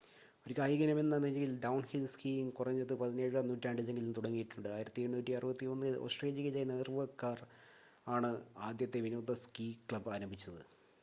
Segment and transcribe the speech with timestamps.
[0.45, 7.39] ഒരു കായിക ഇനമെന്ന നിലയിൽ ഡൗൺഹിൽ സ്കീയിങ് കുറഞ്ഞത് പതിനേഴാം നൂറ്റാണ്ടിലെങ്കിലും തുടങ്ങിയിട്ടുണ്ട് 1861-ൽ ഓസ്‌ട്രേലിയയിൽ നോർവേക്കാർ
[8.07, 8.31] ആണ്
[8.69, 10.61] ആദ്യത്തെ വിനോദ സ്‌കീ ക്ലബ് ആരംഭിച്ചത്